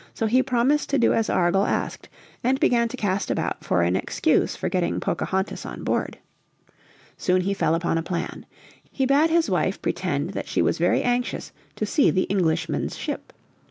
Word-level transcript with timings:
So 0.15 0.25
he 0.25 0.41
promised 0.41 0.89
to 0.89 0.97
do 0.97 1.13
as 1.13 1.29
Argall 1.29 1.67
asked, 1.69 2.09
and 2.43 2.59
began 2.59 2.87
to 2.87 2.97
cast 2.97 3.29
about 3.29 3.63
for 3.63 3.83
an 3.83 3.95
excuse 3.95 4.55
for 4.55 4.67
getting 4.67 4.99
Pocahontas 4.99 5.63
on 5.63 5.83
board. 5.83 6.17
Soon 7.17 7.41
he 7.41 7.53
fell 7.53 7.75
upon 7.75 7.99
a 7.99 8.01
plan. 8.01 8.47
He 8.91 9.05
bade 9.05 9.29
his 9.29 9.47
wife 9.47 9.79
pretend 9.79 10.31
that 10.31 10.47
she 10.47 10.63
was 10.63 10.79
very 10.79 11.03
anxious 11.03 11.51
to 11.75 11.85
see 11.85 12.09
the 12.09 12.23
Englishman's 12.23 12.97
ship. 12.97 13.31